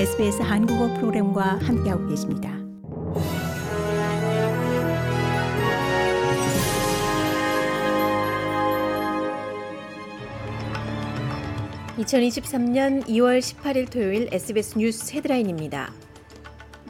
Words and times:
SBS 0.00 0.40
한국어 0.40 0.94
프로그램과 0.94 1.58
함께하고 1.58 2.08
계십니다. 2.08 2.56
(2023년 11.98 13.04
2월 13.08 13.40
18일) 13.40 13.90
토요일 13.90 14.30
SBS 14.32 14.78
뉴스 14.78 15.12
헤드라인입니다. 15.12 15.92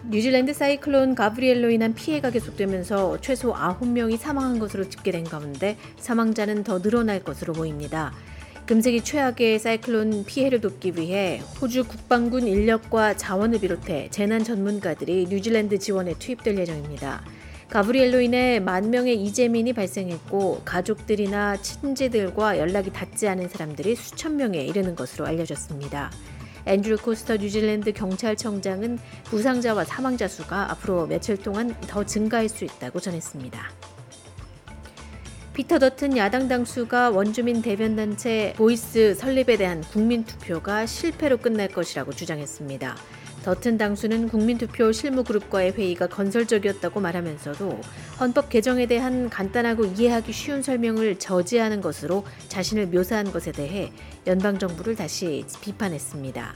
뉴질랜드 0.08 0.52
사이클론 0.52 1.16
가브리엘로 1.16 1.70
인한 1.70 1.94
피해가 1.94 2.30
계속되면서 2.30 3.20
최소 3.20 3.52
9명이 3.52 4.18
사망한 4.18 4.60
것으로 4.60 4.88
집계된 4.88 5.24
가운데 5.24 5.76
사망자는 5.98 6.62
더 6.62 6.80
늘어날 6.80 7.24
것으로 7.24 7.54
보입니다. 7.54 8.12
금세기 8.70 9.02
최악의 9.02 9.58
사이클론 9.58 10.26
피해를 10.26 10.60
돕기 10.60 10.92
위해 10.94 11.42
호주 11.60 11.88
국방군 11.88 12.46
인력과 12.46 13.16
자원을 13.16 13.58
비롯해 13.58 14.10
재난 14.12 14.44
전문가들이 14.44 15.26
뉴질랜드 15.28 15.80
지원에 15.80 16.14
투입될 16.16 16.56
예정입니다. 16.56 17.24
가브리엘로 17.68 18.20
인해 18.20 18.60
만 18.60 18.90
명의 18.90 19.20
이재민이 19.24 19.72
발생했고 19.72 20.62
가족들이나 20.64 21.56
친지들과 21.56 22.58
연락이 22.58 22.92
닿지 22.92 23.26
않은 23.26 23.48
사람들이 23.48 23.96
수천 23.96 24.36
명에 24.36 24.64
이르는 24.64 24.94
것으로 24.94 25.26
알려졌습니다. 25.26 26.12
앤드류 26.64 26.98
코스터 26.98 27.38
뉴질랜드 27.38 27.92
경찰청장은 27.92 29.00
부상자와 29.24 29.82
사망자 29.82 30.28
수가 30.28 30.70
앞으로 30.70 31.08
며칠 31.08 31.36
동안 31.36 31.74
더 31.88 32.06
증가할 32.06 32.48
수 32.48 32.64
있다고 32.64 33.00
전했습니다. 33.00 33.79
피터 35.52 35.80
더튼 35.80 36.16
야당 36.16 36.46
당수가 36.46 37.10
원주민 37.10 37.60
대변단체 37.60 38.54
보이스 38.56 39.14
설립에 39.14 39.56
대한 39.56 39.80
국민투표가 39.82 40.86
실패로 40.86 41.38
끝날 41.38 41.68
것이라고 41.68 42.12
주장했습니다. 42.12 42.96
더튼 43.44 43.76
당수는 43.76 44.28
국민투표 44.28 44.92
실무그룹과의 44.92 45.72
회의가 45.72 46.06
건설적이었다고 46.06 47.00
말하면서도 47.00 47.80
헌법 48.20 48.48
개정에 48.48 48.86
대한 48.86 49.28
간단하고 49.28 49.86
이해하기 49.86 50.32
쉬운 50.32 50.62
설명을 50.62 51.18
저지하는 51.18 51.80
것으로 51.80 52.24
자신을 52.48 52.86
묘사한 52.86 53.32
것에 53.32 53.50
대해 53.50 53.92
연방정부를 54.26 54.94
다시 54.94 55.44
비판했습니다. 55.62 56.54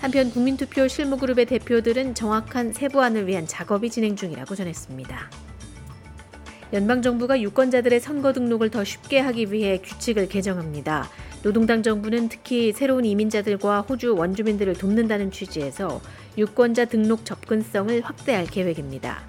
한편 0.00 0.30
국민투표 0.30 0.88
실무그룹의 0.88 1.46
대표들은 1.46 2.16
정확한 2.16 2.72
세부안을 2.72 3.28
위한 3.28 3.46
작업이 3.46 3.88
진행 3.88 4.16
중이라고 4.16 4.56
전했습니다. 4.56 5.30
연방정부가 6.72 7.42
유권자들의 7.42 8.00
선거 8.00 8.32
등록을 8.32 8.70
더 8.70 8.82
쉽게 8.82 9.18
하기 9.20 9.52
위해 9.52 9.78
규칙을 9.78 10.28
개정합니다. 10.28 11.10
노동당 11.42 11.82
정부는 11.82 12.30
특히 12.30 12.72
새로운 12.72 13.04
이민자들과 13.04 13.82
호주 13.82 14.14
원주민들을 14.16 14.74
돕는다는 14.74 15.30
취지에서 15.30 16.00
유권자 16.38 16.86
등록 16.86 17.26
접근성을 17.26 18.00
확대할 18.00 18.46
계획입니다. 18.46 19.20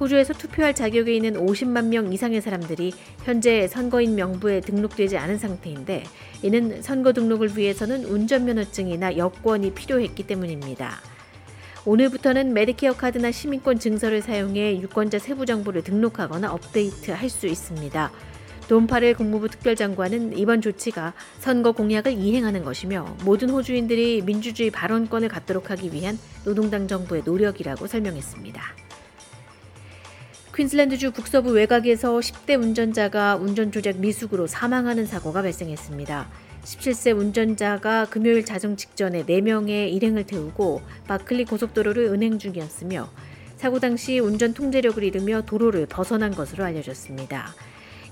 호주에서 0.00 0.32
투표할 0.32 0.74
자격이 0.74 1.14
있는 1.14 1.34
50만 1.34 1.88
명 1.88 2.10
이상의 2.10 2.40
사람들이 2.40 2.94
현재 3.24 3.68
선거인 3.68 4.14
명부에 4.14 4.60
등록되지 4.60 5.18
않은 5.18 5.36
상태인데 5.38 6.04
이는 6.42 6.80
선거 6.80 7.12
등록을 7.12 7.58
위해서는 7.58 8.04
운전면허증이나 8.06 9.18
여권이 9.18 9.74
필요했기 9.74 10.26
때문입니다. 10.26 11.00
오늘부터는 11.88 12.52
메디케어 12.52 12.92
카드나 12.98 13.32
시민권 13.32 13.78
증서를 13.78 14.20
사용해 14.20 14.78
유권자 14.82 15.18
세부 15.18 15.46
정보를 15.46 15.82
등록하거나 15.82 16.52
업데이트할 16.52 17.30
수 17.30 17.46
있습니다. 17.46 18.12
돈파를 18.68 19.14
국무부 19.14 19.48
특별장관은 19.48 20.36
이번 20.36 20.60
조치가 20.60 21.14
선거 21.38 21.72
공약을 21.72 22.12
이행하는 22.12 22.62
것이며 22.62 23.16
모든 23.24 23.48
호주인들이 23.48 24.20
민주주의 24.20 24.70
발언권을 24.70 25.30
갖도록 25.30 25.70
하기 25.70 25.94
위한 25.94 26.18
노동당 26.44 26.88
정부의 26.88 27.22
노력이라고 27.24 27.86
설명했습니다. 27.86 28.62
퀸슬랜드주 30.54 31.12
북서부 31.12 31.52
외곽에서 31.52 32.18
10대 32.18 32.60
운전자가 32.60 33.36
운전 33.36 33.72
조작 33.72 33.96
미숙으로 33.96 34.46
사망하는 34.46 35.06
사고가 35.06 35.40
발생했습니다. 35.40 36.28
17세 36.68 37.16
운전자가 37.16 38.04
금요일 38.10 38.44
자정 38.44 38.76
직전에 38.76 39.24
4명의 39.24 39.90
일행을 39.90 40.24
태우고 40.24 40.82
바클리 41.06 41.46
고속도로를 41.46 42.04
은행 42.06 42.38
중이었으며 42.38 43.08
사고 43.56 43.80
당시 43.80 44.18
운전 44.18 44.52
통제력을 44.52 45.02
잃으며 45.02 45.42
도로를 45.46 45.86
벗어난 45.86 46.34
것으로 46.34 46.64
알려졌습니다. 46.64 47.54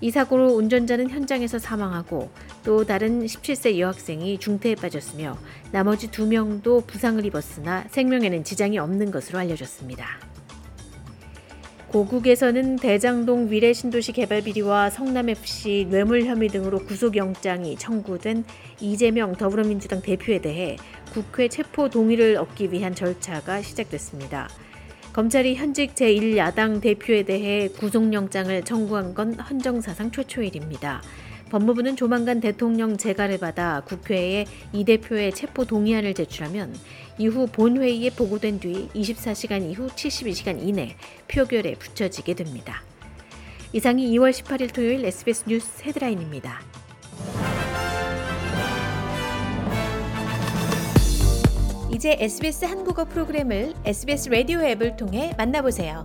이 0.01 0.11
사고로 0.11 0.55
운전자는 0.55 1.11
현장에서 1.11 1.59
사망하고 1.59 2.31
또 2.65 2.85
다른 2.85 3.27
17세 3.27 3.79
여학생이 3.79 4.39
중태에 4.39 4.75
빠졌으며 4.75 5.37
나머지 5.71 6.11
두 6.11 6.27
명도 6.27 6.81
부상을 6.87 7.25
입었으나 7.27 7.85
생명에는 7.91 8.43
지장이 8.43 8.79
없는 8.79 9.11
것으로 9.11 9.39
알려졌습니다. 9.39 10.36
고국에서는 11.97 12.77
대장동 12.77 13.51
위례 13.51 13.73
신도시 13.73 14.13
개발 14.13 14.43
비리와 14.43 14.91
성남FC 14.91 15.87
뇌물 15.89 16.27
혐의 16.27 16.51
등으로 16.51 16.81
구속영장이 16.81 17.77
청구된 17.77 18.45
이재명 18.81 19.33
더불어민주당 19.35 20.03
대표에 20.03 20.43
대해 20.43 20.77
국회 21.15 21.49
체포 21.49 21.89
동의를 21.89 22.37
얻기 22.37 22.71
위한 22.71 22.95
절차가 22.95 23.63
시작됐습니다. 23.63 24.51
검찰이 25.15 25.55
현직 25.55 25.95
제1야당 25.95 26.83
대표에 26.83 27.23
대해 27.23 27.69
구속영장을 27.69 28.63
청구한 28.65 29.15
건 29.15 29.33
헌정사상 29.33 30.11
최초의 30.11 30.49
일입니다. 30.49 31.01
법무부는 31.51 31.97
조만간 31.97 32.41
대통령 32.41 32.97
재가를 32.97 33.39
받아 33.39 33.81
국회에 33.83 34.47
이 34.73 34.85
대표의 34.85 35.33
체포 35.33 35.65
동의안을 35.65 36.15
제출하면 36.15 36.75
이후 37.19 37.47
본회의에 37.47 38.11
보고된 38.11 38.61
뒤 38.61 38.89
24시간 38.95 39.71
이후 39.71 39.87
72시간 39.87 40.61
이내 40.61 40.97
표결에 41.29 41.75
붙여지게 41.75 42.35
됩니다. 42.35 42.83
이상이 43.73 44.09
2월 44.11 44.31
18일 44.33 44.75
토요일 44.75 45.05
SBS 45.05 45.45
뉴스 45.47 45.83
헤드라인입니다. 45.85 46.61
이제 51.93 52.17
SBS 52.19 52.65
한국어 52.67 53.05
프로그램을 53.05 53.73
SBS 53.85 54.29
라디오 54.29 54.61
앱을 54.61 54.97
통해 54.97 55.33
만나보세요. 55.39 56.03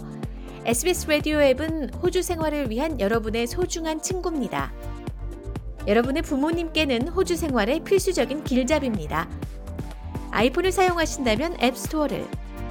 SBS 0.66 1.08
라디오 1.08 1.42
앱은 1.42 1.96
호주 1.96 2.22
생활을 2.22 2.70
위한 2.70 3.00
여러분의 3.00 3.48
소중한 3.48 4.02
친구입니다. 4.02 4.72
여러분의 5.88 6.22
부모님께는 6.22 7.08
호주 7.10 7.36
생활의 7.36 7.84
필수적인 7.84 8.44
길잡이입니다. 8.44 9.28
아이폰을 10.32 10.72
사용하신다면 10.72 11.58
앱스토어를, 11.62 12.26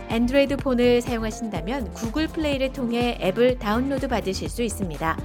안드로이드 0.09 0.56
폰을 0.56 1.00
사용하신다면 1.03 1.93
구글 1.93 2.26
플레이를 2.26 2.72
통해 2.72 3.19
앱을 3.21 3.59
다운로드 3.59 4.09
받으실 4.09 4.48
수 4.48 4.62
있습니다. 4.62 5.19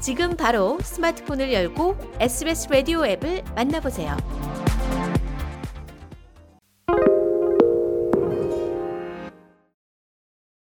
지금 0.00 0.36
바로 0.36 0.78
스마트폰을 0.80 1.52
열고 1.52 1.96
SBS 2.18 2.68
라디오 2.68 3.06
앱을 3.06 3.42
만나보세요. 3.54 4.51